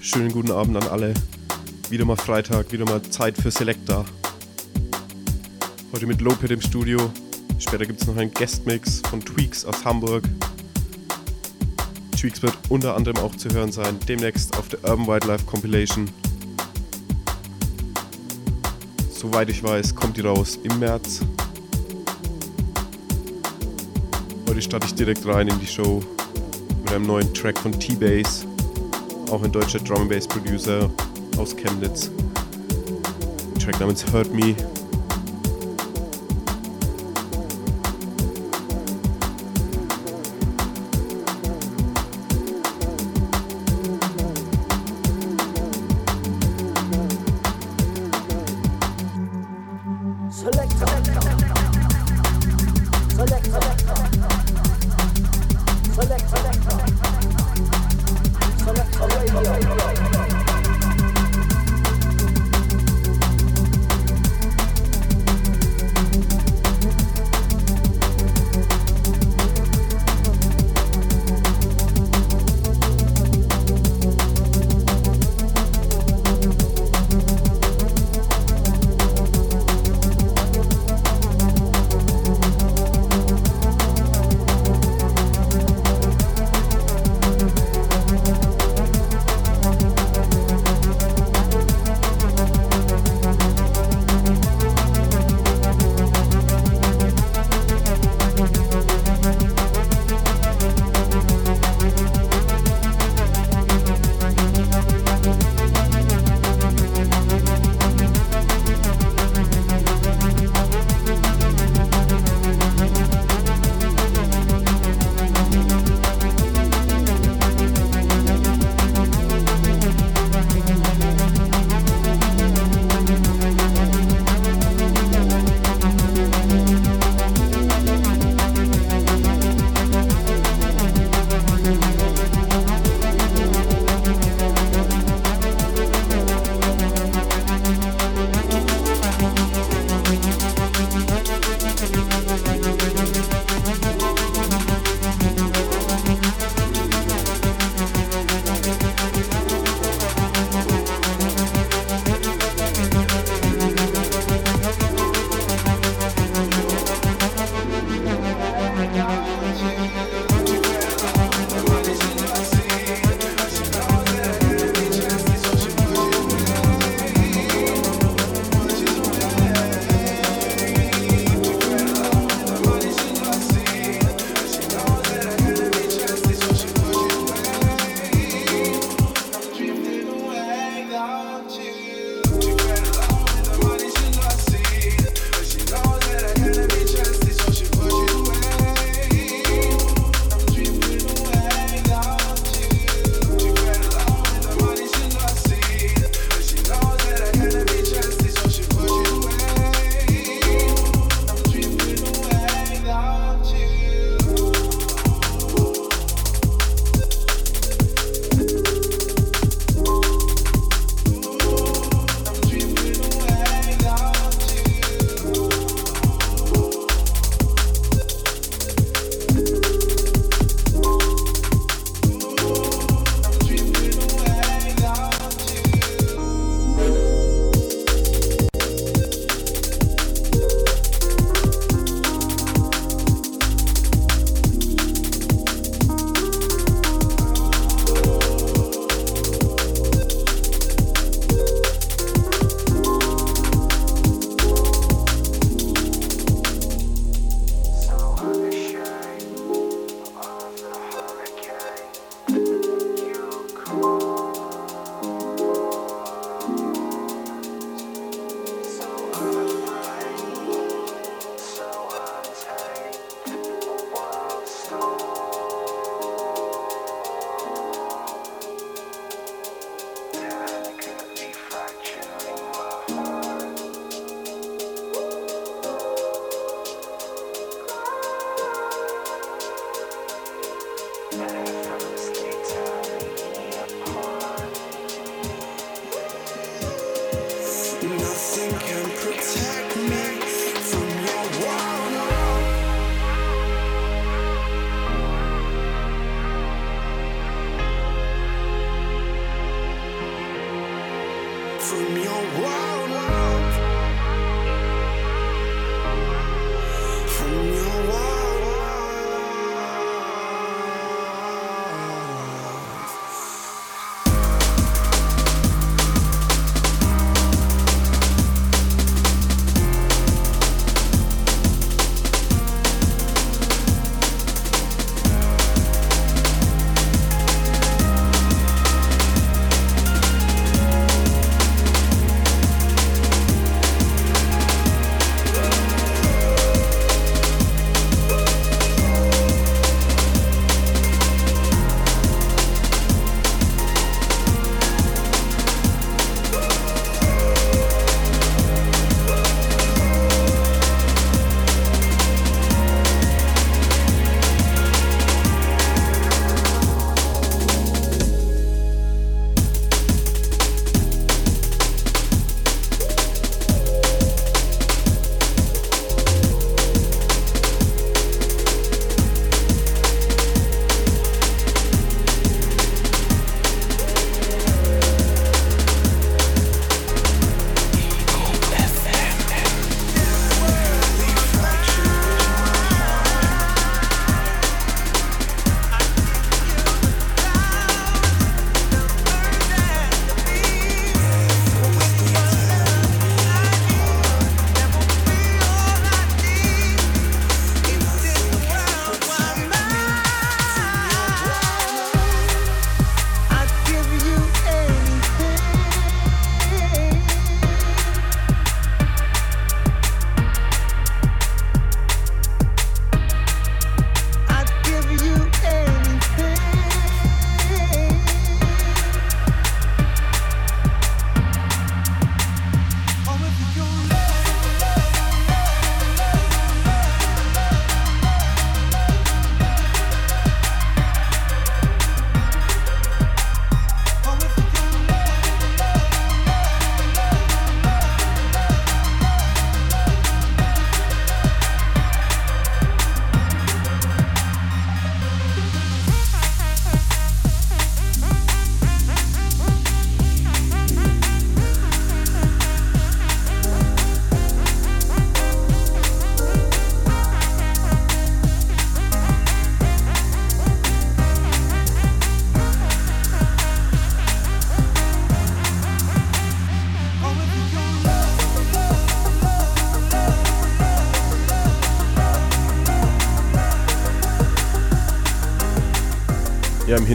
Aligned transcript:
Schönen 0.00 0.30
guten 0.30 0.52
Abend 0.52 0.76
an 0.76 0.88
alle. 0.88 1.12
Wieder 1.90 2.04
mal 2.04 2.16
Freitag, 2.16 2.70
wieder 2.70 2.84
mal 2.84 3.02
Zeit 3.02 3.36
für 3.36 3.50
Selecta. 3.50 4.04
Heute 5.92 6.06
mit 6.06 6.20
Loped 6.20 6.50
im 6.50 6.60
Studio. 6.60 7.10
Später 7.58 7.84
gibt 7.84 8.00
es 8.00 8.06
noch 8.06 8.16
einen 8.16 8.32
Guestmix 8.32 9.02
von 9.10 9.20
Tweaks 9.20 9.64
aus 9.64 9.84
Hamburg. 9.84 10.22
Tweaks 12.16 12.42
wird 12.42 12.56
unter 12.68 12.94
anderem 12.94 13.18
auch 13.18 13.34
zu 13.34 13.50
hören 13.50 13.72
sein, 13.72 13.98
demnächst 14.06 14.56
auf 14.56 14.68
der 14.68 14.82
Urban 14.84 15.08
Wildlife 15.08 15.44
Compilation. 15.46 16.08
Soweit 19.10 19.50
ich 19.50 19.62
weiß, 19.64 19.96
kommt 19.96 20.16
die 20.16 20.22
raus 20.22 20.60
im 20.62 20.78
März. 20.78 21.20
Heute 24.48 24.62
starte 24.62 24.86
ich 24.86 24.94
direkt 24.94 25.26
rein 25.26 25.48
in 25.48 25.58
die 25.58 25.66
Show 25.66 26.00
mit 26.84 26.92
einem 26.92 27.06
neuen 27.06 27.34
Track 27.34 27.58
von 27.58 27.72
T-Bass 27.72 28.47
auch 29.30 29.42
ein 29.42 29.52
deutscher 29.52 29.78
Drum 29.78 30.08
Bass 30.08 30.26
Producer 30.26 30.90
aus 31.36 31.54
Chemnitz. 31.56 32.10
Ein 33.54 33.60
Track 33.60 33.80
namens 33.80 34.04
Hurt 34.12 34.32
Me. 34.32 34.54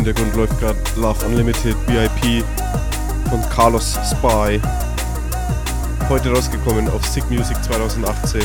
Hintergrund 0.05 0.35
läuft 0.35 0.59
gerade 0.59 0.77
Love 0.97 1.25
Unlimited 1.25 1.77
VIP 1.87 2.43
von 3.29 3.41
Carlos 3.49 3.97
Spy. 4.03 4.59
Heute 6.09 6.29
rausgekommen 6.29 6.89
auf 6.89 7.05
Sick 7.05 7.23
Music 7.31 7.55
2018. 7.63 8.41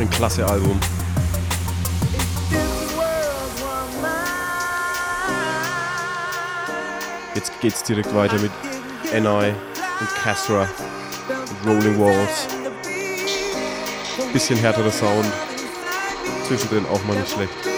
Ein 0.00 0.10
klasse 0.10 0.44
Album. 0.44 0.76
Jetzt 7.36 7.52
geht's 7.60 7.84
direkt 7.84 8.12
weiter 8.12 8.40
mit 8.40 8.50
NI 9.12 9.54
und 10.00 10.14
Castra 10.20 10.66
und 11.62 11.70
Rolling 11.70 11.96
Walls. 12.00 12.48
Bisschen 14.32 14.58
härterer 14.58 14.90
Sound. 14.90 15.26
Zwischendrin 16.48 16.84
auch 16.86 17.04
mal 17.04 17.16
nicht 17.16 17.30
schlecht. 17.30 17.69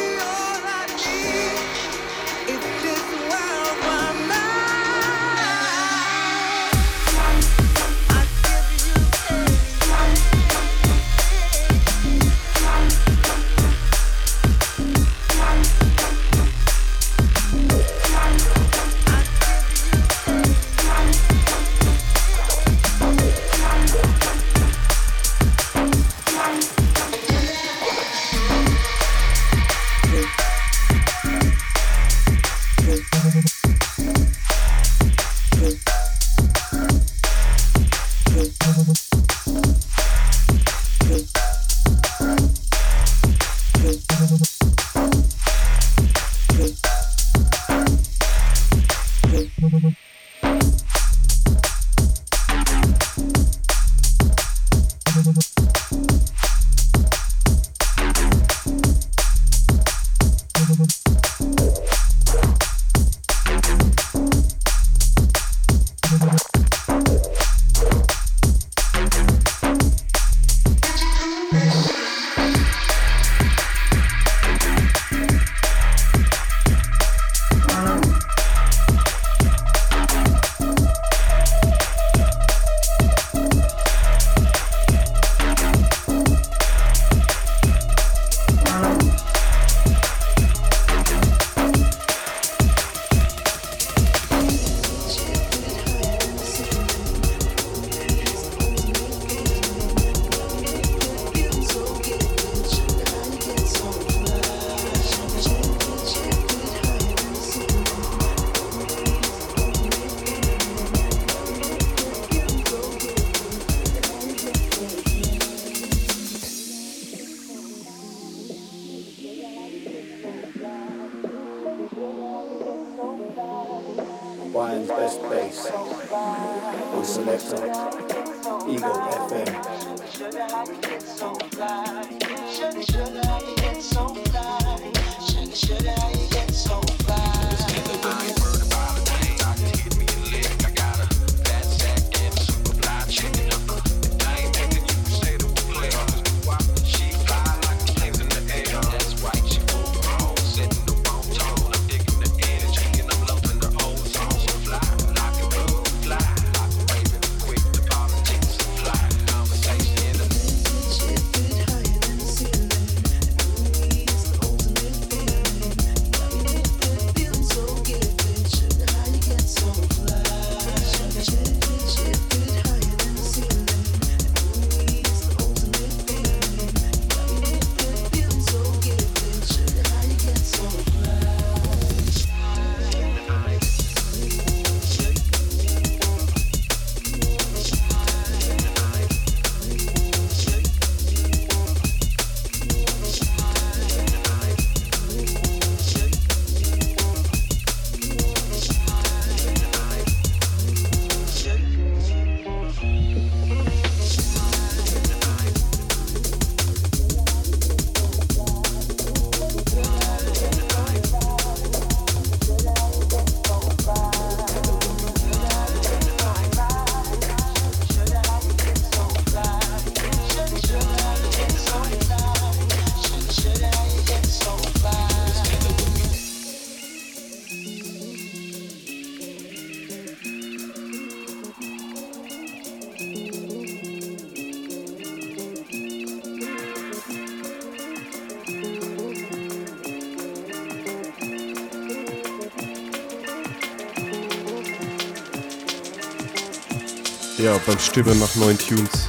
Ja, 247.52 247.61
beim 247.66 247.78
Stöbern 247.78 248.18
nach 248.18 248.35
neuen 248.37 248.56
Tunes 248.56 249.09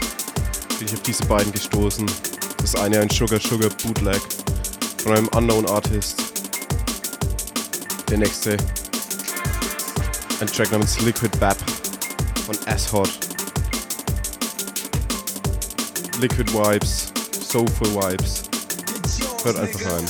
bin 0.77 0.85
ich 0.85 0.93
auf 0.93 1.01
diese 1.03 1.23
beiden 1.27 1.49
gestoßen. 1.53 2.05
Das 2.57 2.75
eine 2.75 2.99
ein 2.99 3.09
Sugar 3.09 3.39
Sugar 3.39 3.69
Bootleg 3.69 4.21
von 5.01 5.13
einem 5.13 5.27
Unknown 5.29 5.65
Artist. 5.67 6.21
Der 8.09 8.17
nächste 8.17 8.57
ein 10.41 10.47
Track 10.47 10.73
namens 10.73 10.99
Liquid 10.99 11.29
Bap 11.39 11.55
von 12.45 12.57
S-Hot. 12.67 13.11
Liquid 16.19 16.51
Vibes, 16.51 17.13
Soulful 17.49 17.95
Vibes. 17.95 18.43
Hört 19.45 19.55
einfach 19.57 19.89
rein. 19.89 20.03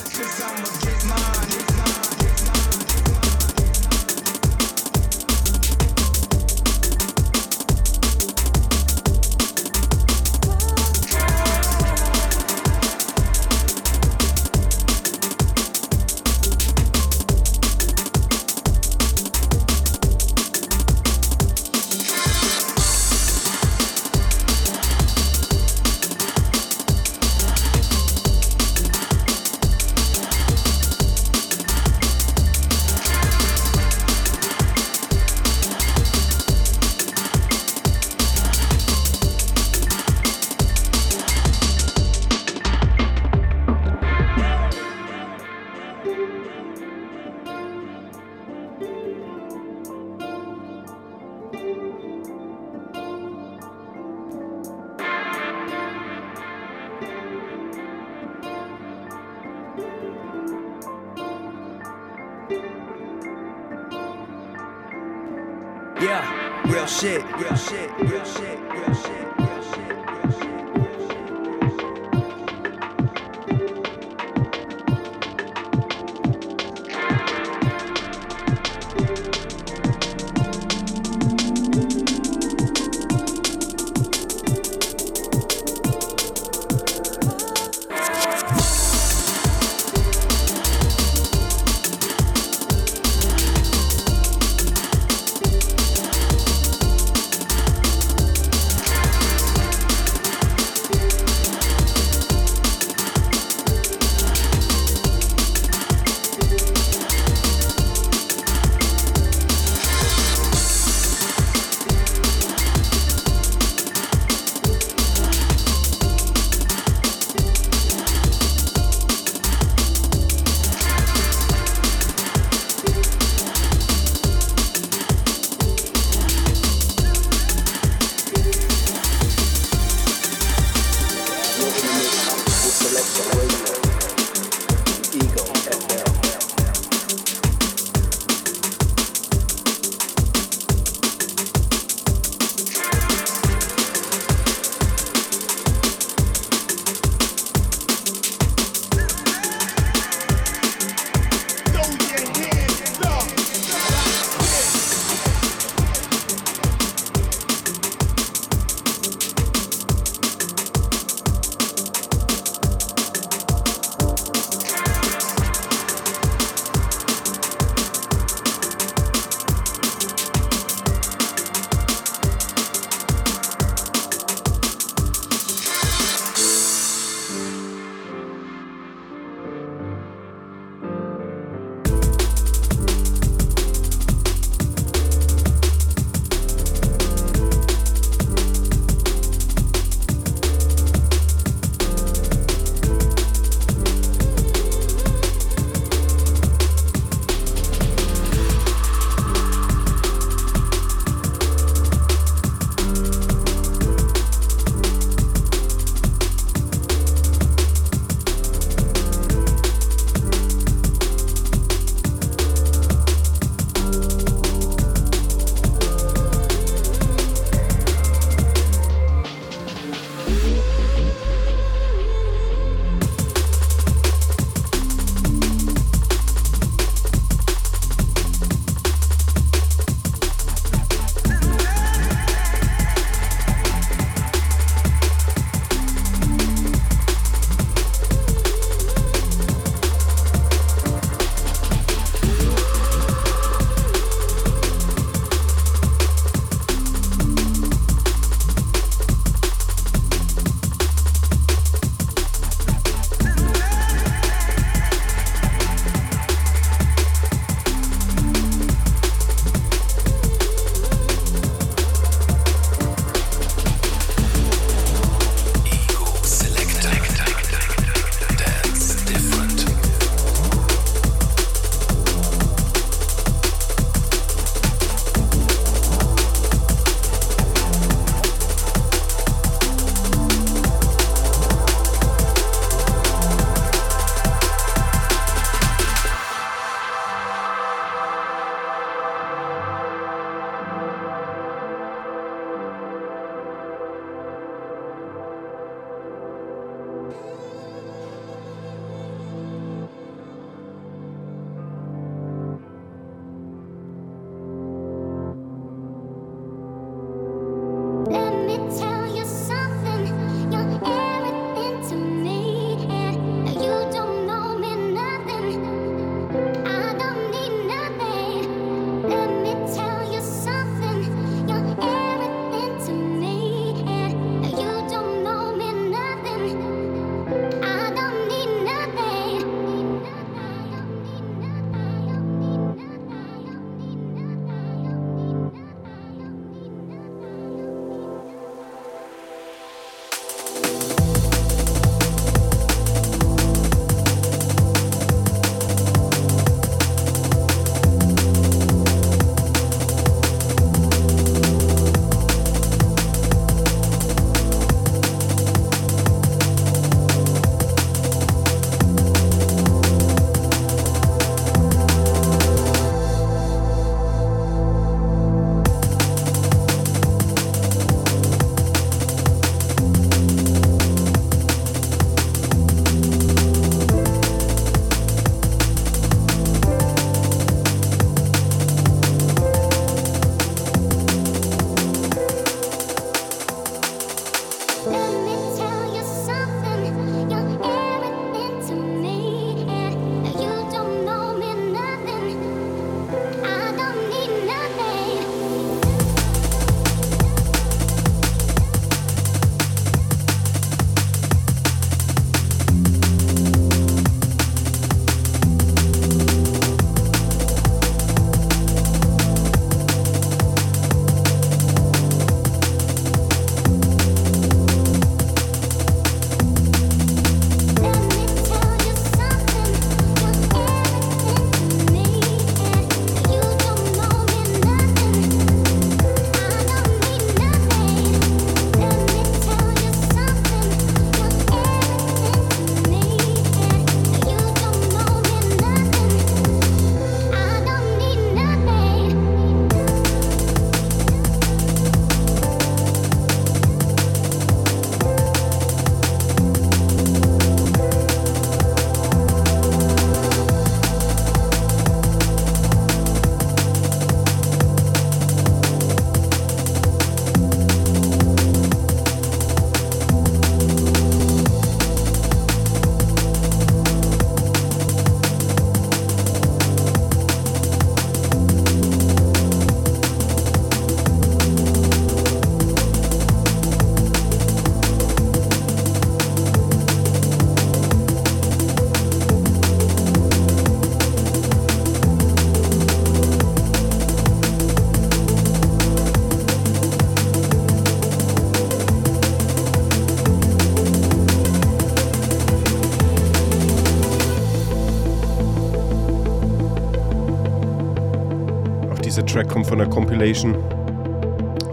Von 499.73 499.79
der 499.79 499.89
Compilation, 499.89 500.55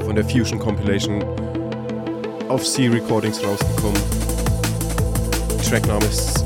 von 0.06 0.16
der 0.16 0.24
Fusion 0.24 0.58
Compilation 0.58 1.22
auf 2.48 2.64
C 2.64 2.88
Recordings 2.88 3.44
rausgekommen. 3.44 4.00
Trackname 5.68 6.02
ist 6.06 6.42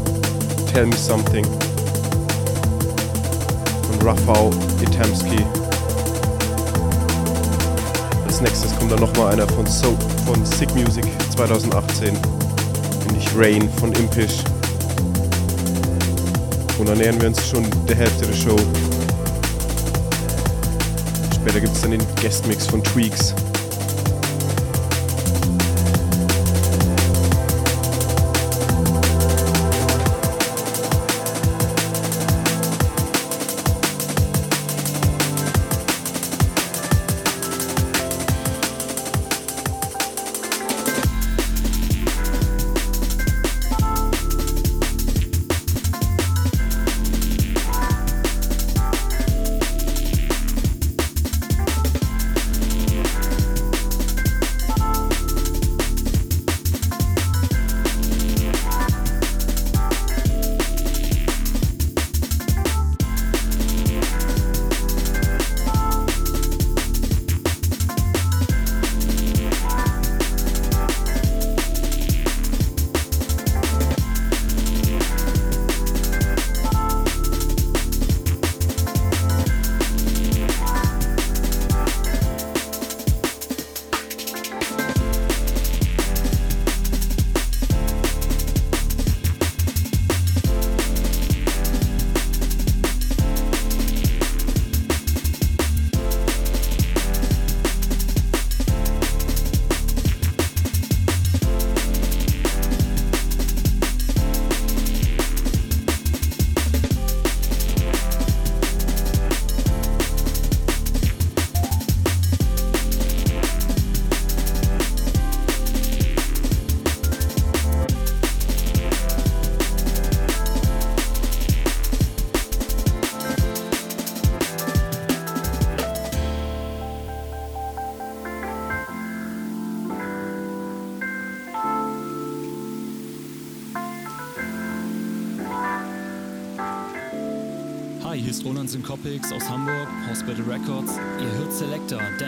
Tell 0.73 0.85
Me 0.85 0.97
Something 0.97 1.47
von 3.85 4.03
Rafał 4.05 4.51
Itamski. 4.83 5.47
Als 8.27 8.41
nächstes 8.41 8.77
kommt 8.77 8.91
dann 8.91 8.99
nochmal 8.99 9.35
einer 9.35 9.47
von, 9.47 9.65
so 9.65 9.97
von 10.27 10.45
Sick 10.45 10.75
Music 10.75 11.05
2018, 11.37 12.19
nämlich 13.07 13.29
Rain 13.37 13.71
von 13.79 13.93
Impish. 13.93 14.43
Und 16.81 16.89
dann 16.89 16.99
nähern 16.99 17.21
wir 17.21 17.29
uns 17.29 17.49
schon 17.49 17.65
der 17.89 17.95
Hälfte 17.95 18.27
der 18.27 18.35
Show. 18.35 18.57
Später 21.45 21.61
gibt 21.61 21.75
es 21.75 21.83
dann 21.83 21.91
den 21.91 22.01
Guestmix 22.23 22.67
von 22.67 22.83
Tweaks. 22.83 23.35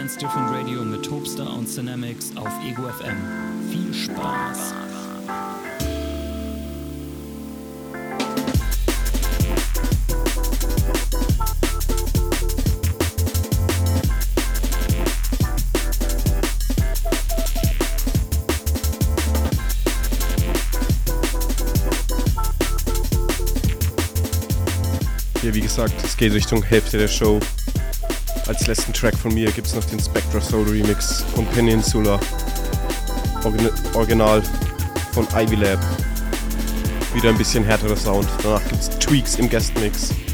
Dance 0.07 0.19
Different 0.21 0.53
Radio 0.53 0.85
mit 0.85 1.05
Topstar 1.05 1.53
und 1.53 1.77
Dynamics 1.77 2.31
auf 2.37 2.53
Ego 2.65 2.89
FM. 2.89 3.17
Viel 3.73 3.93
Spaß! 3.93 4.73
gesagt, 25.77 25.95
es 26.05 26.17
geht 26.17 26.33
Richtung 26.33 26.63
Hälfte 26.63 26.97
der 26.97 27.09
Show. 27.09 27.41
Als 28.47 28.67
letzten 28.69 28.93
Track 28.93 29.17
von 29.17 29.35
mir 29.35 29.51
gibt 29.51 29.67
es 29.67 29.75
noch 29.75 29.85
den 29.87 29.99
Spectra 29.99 30.41
Soul 30.41 30.69
Remix 30.69 31.25
von 31.35 31.45
Peninsula. 31.47 32.21
Original 33.95 34.43
von 35.13 35.27
Ivy 35.35 35.57
Lab. 35.57 35.81
Wieder 37.13 37.31
ein 37.31 37.39
bisschen 37.39 37.65
härterer 37.65 37.97
Sound. 37.97 38.29
Danach 38.43 38.63
gibt 38.69 38.81
es 38.81 38.89
Tweaks 38.99 39.37
im 39.37 39.51
Guestmix. 39.51 40.11
wie 40.11 40.26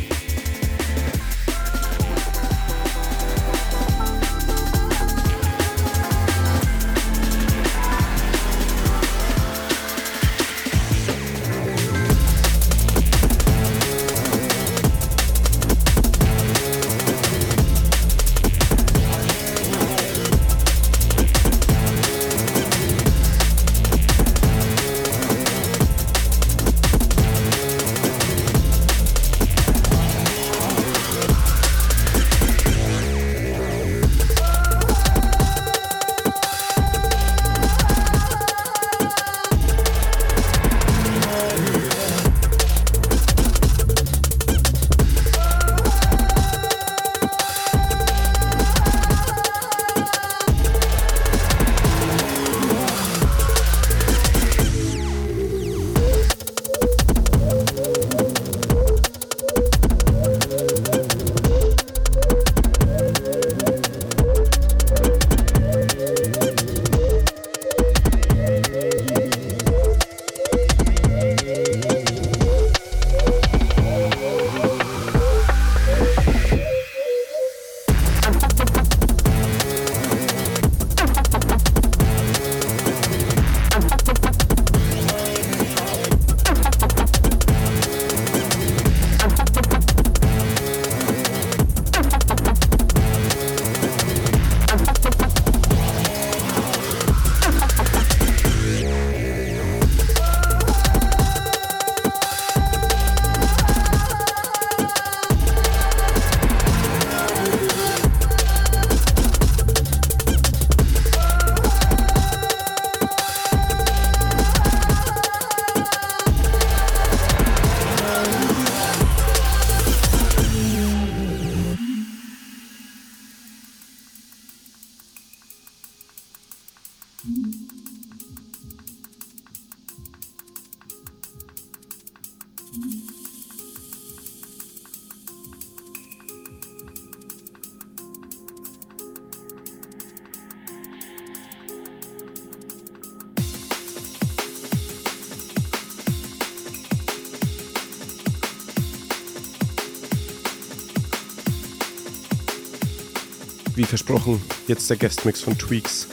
versprochen, 153.93 154.41
jetzt 154.69 154.89
der 154.89 154.97
Guestmix 154.97 155.43
von 155.43 155.59
Tweaks. 155.59 156.09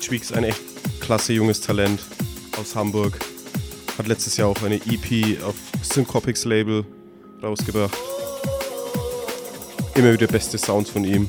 Tweaks, 0.00 0.32
ein 0.32 0.44
echt 0.44 0.62
klasse 1.00 1.34
junges 1.34 1.60
Talent 1.60 2.00
aus 2.58 2.74
Hamburg. 2.74 3.18
Hat 3.98 4.06
letztes 4.06 4.38
Jahr 4.38 4.48
auch 4.48 4.62
eine 4.62 4.76
EP 4.76 5.42
auf 5.42 5.54
Syncopics 5.82 6.46
Label 6.46 6.86
rausgebracht. 7.42 7.94
Immer 9.96 10.14
wieder 10.14 10.28
beste 10.28 10.56
Sounds 10.56 10.88
von 10.88 11.04
ihm. 11.04 11.28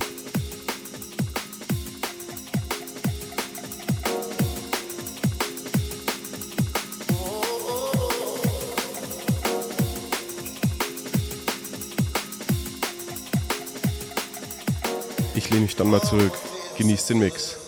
Mal 15.98 16.08
zurück. 16.08 16.32
Genießt 16.78 17.10
den 17.10 17.20
Mix. 17.20 17.67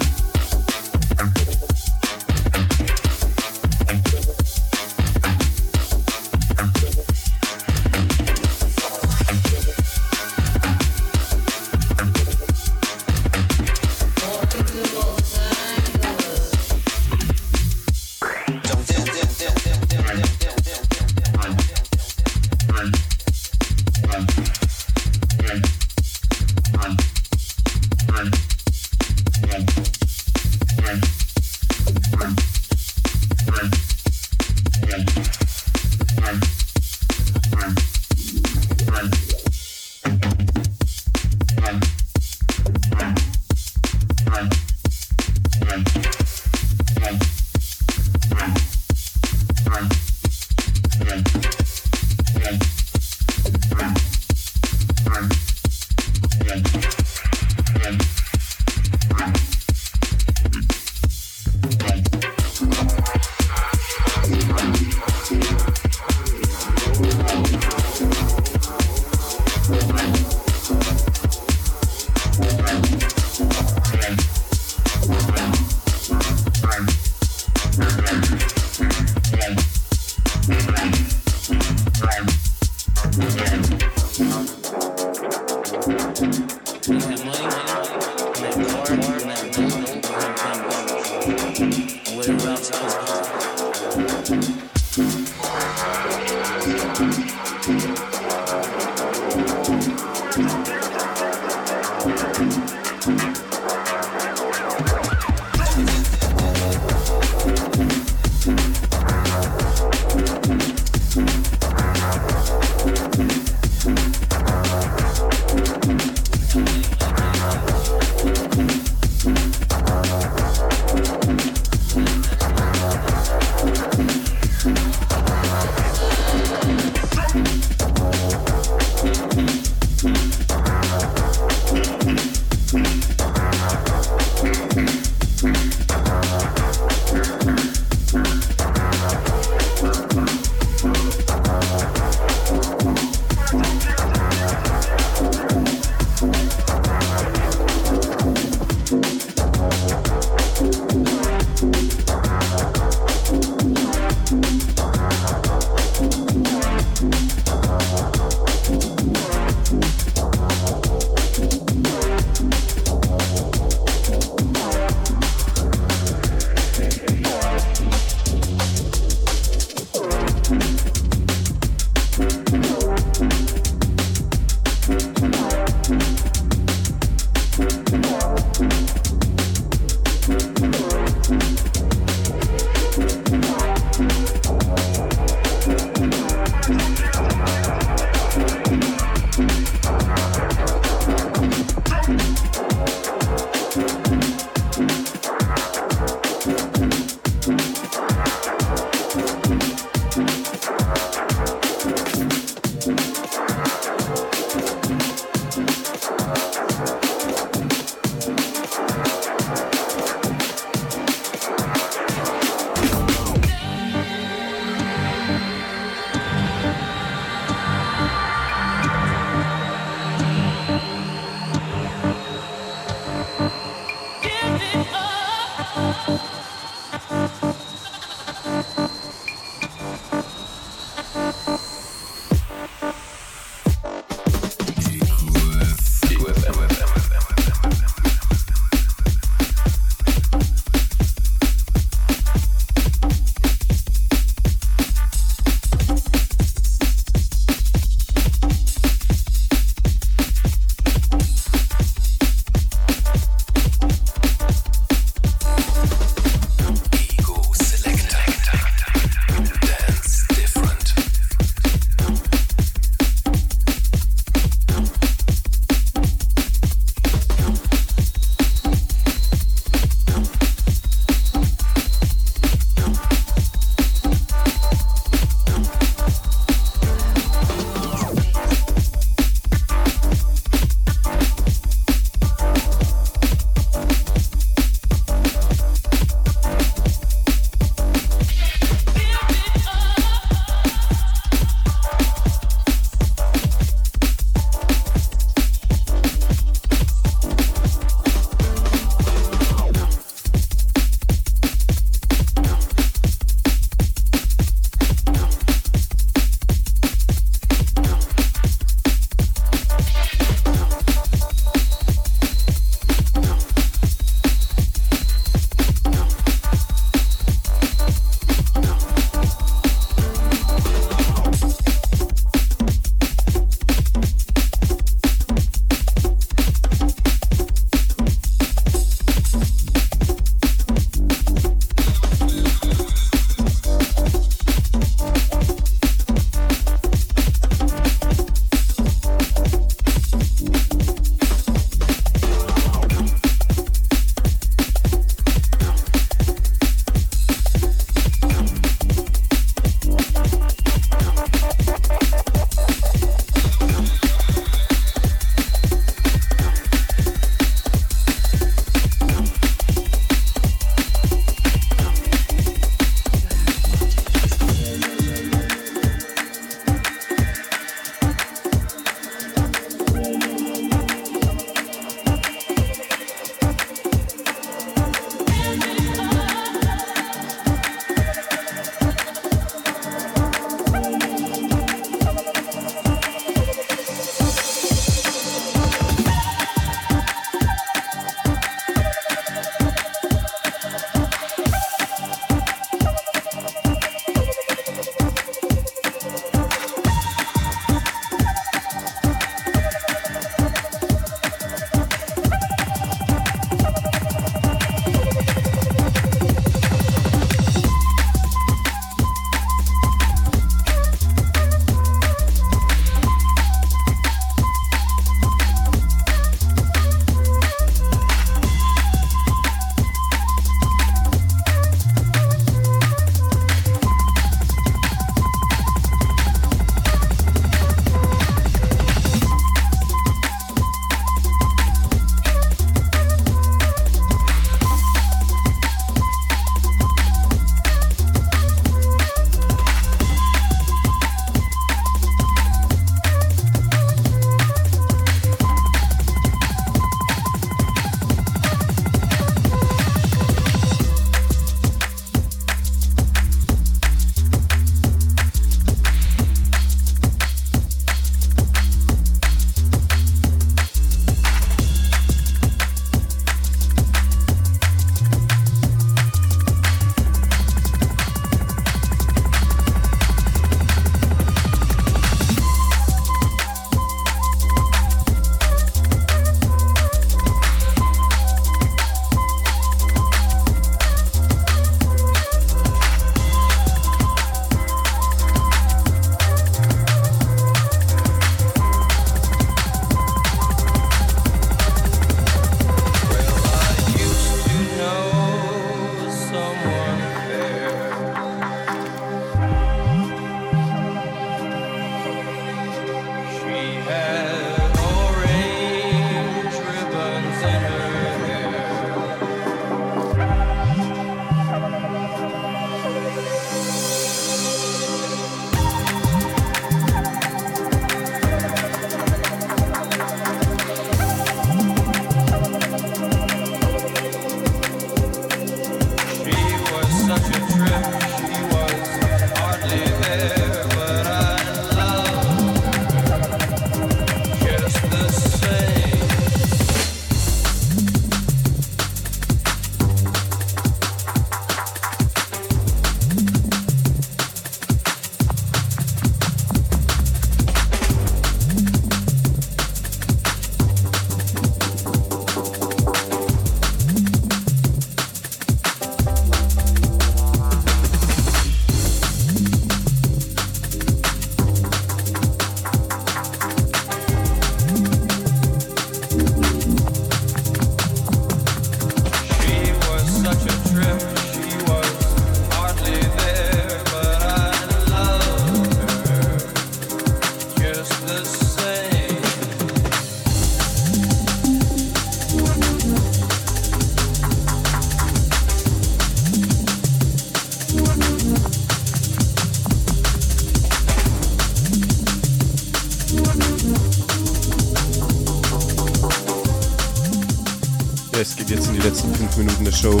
Jetzt 598.16 598.40
in 598.40 598.74
die 598.74 598.80
letzten 598.80 599.14
5 599.14 599.36
Minuten 599.36 599.64
der 599.64 599.72
Show. 599.72 600.00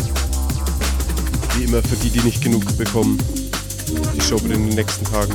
Wie 1.54 1.64
immer 1.64 1.82
für 1.82 1.96
die, 1.96 2.08
die 2.08 2.20
nicht 2.20 2.42
genug 2.42 2.64
bekommen, 2.78 3.18
die 4.14 4.20
Show 4.22 4.40
wird 4.42 4.54
in 4.54 4.68
den 4.68 4.74
nächsten 4.74 5.04
Tagen 5.04 5.34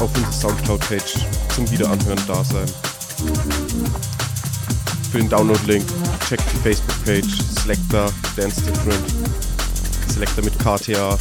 auf 0.00 0.10
unserer 0.14 0.32
Soundcloud-Page 0.32 1.18
zum 1.54 1.70
Wiederanhören 1.70 2.20
da 2.26 2.42
sein. 2.42 2.66
Für 5.12 5.18
den 5.18 5.28
Download-Link 5.28 5.84
checkt 6.26 6.44
die 6.52 6.56
Facebook-Page 6.62 7.62
Selector 7.62 8.10
Dance 8.36 8.62
Different. 8.62 9.04
Selector 10.10 10.44
mit 10.44 10.58
KTA. 10.58 11.18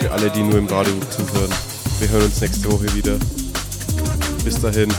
Für 0.00 0.12
alle, 0.12 0.30
die 0.30 0.42
nur 0.42 0.58
im 0.58 0.66
Radio 0.66 0.92
zuhören. 1.08 1.54
Wir 2.00 2.08
hören 2.08 2.24
uns 2.24 2.40
nächste 2.40 2.70
Woche 2.70 2.94
wieder. 2.94 3.16
Bis 4.44 4.60
dahin. 4.60 4.92